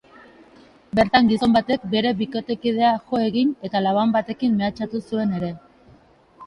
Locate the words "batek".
1.57-1.85